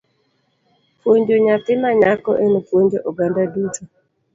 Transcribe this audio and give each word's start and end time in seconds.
Puonjo 1.01 1.35
nyathi 1.45 1.73
ma 1.81 1.89
nyako 2.01 2.31
en 2.43 2.53
puonjo 2.67 2.97
oganda 3.09 3.43
duto. 3.53 3.81